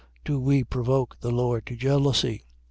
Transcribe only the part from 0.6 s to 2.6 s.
provoke the Lord to jealousy?